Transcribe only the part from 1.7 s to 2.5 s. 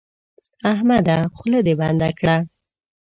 بنده کړه.